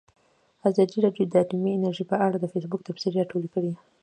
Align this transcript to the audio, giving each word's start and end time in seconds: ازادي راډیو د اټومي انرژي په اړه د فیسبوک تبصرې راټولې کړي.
ازادي 0.69 0.97
راډیو 1.05 1.25
د 1.27 1.33
اټومي 1.43 1.71
انرژي 1.75 2.05
په 2.11 2.15
اړه 2.25 2.37
د 2.39 2.45
فیسبوک 2.53 2.81
تبصرې 2.87 3.17
راټولې 3.19 3.49
کړي. 3.55 3.71